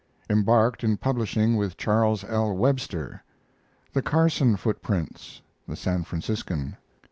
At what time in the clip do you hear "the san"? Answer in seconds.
5.67-6.05